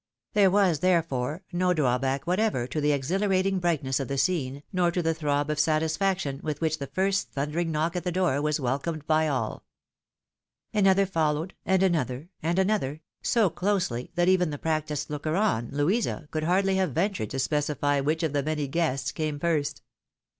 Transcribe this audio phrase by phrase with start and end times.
[0.33, 5.03] There was, therefore, no drawback whatever to the exhilarating brightness of the scene, nor to
[5.03, 8.59] the throb of satisfac tion with which the first thundering knock at the door was
[8.59, 9.61] welcomed by aU.
[10.73, 16.27] Another followed, and another, and another, so closely that even the practised looker on, Louisa,
[16.31, 19.83] could hardly have ventured to specify which of the many guests came first.